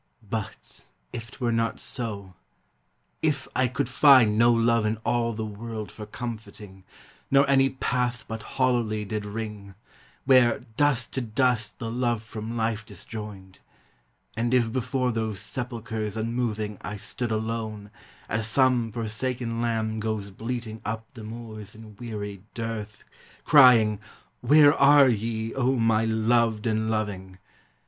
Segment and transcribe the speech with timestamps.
[0.27, 2.33] But if it were not so,—
[3.21, 6.83] if I could find No love in all the world for comforting,
[7.29, 9.75] Nor any path but hollowly did ring,
[10.25, 13.59] Where "dust to dust"the love from life disjoined
[14.35, 17.91] And if before those sepulchres unmoving I stood alone
[18.27, 23.03] (as some forsaken lamb Goes bleating up the moors in weary dearth),
[23.45, 23.99] Crying,"
[24.41, 27.37] Where are ye, O my loved and loving?"